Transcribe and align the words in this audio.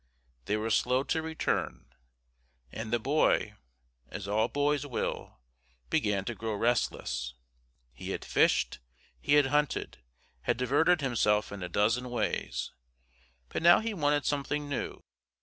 They 0.45 0.57
were 0.57 0.71
slow 0.71 1.03
to 1.03 1.21
return, 1.21 1.85
and 2.71 2.91
the 2.91 2.97
boy, 2.97 3.53
as 4.09 4.27
all 4.27 4.47
boys 4.47 4.83
will, 4.83 5.37
began 5.91 6.25
to 6.25 6.33
grow 6.33 6.55
restless. 6.55 7.35
He 7.93 8.09
had 8.09 8.25
fished, 8.25 8.79
he 9.19 9.35
had 9.35 9.45
hunted, 9.53 9.99
had 10.41 10.57
diverted 10.57 11.01
himself 11.01 11.51
in 11.51 11.61
a 11.61 11.69
dozen 11.69 12.09
ways, 12.09 12.71
but 13.49 13.61
now 13.61 13.79
he 13.79 13.93
wanted 13.93 14.25
something 14.25 14.67
new. 14.67 15.03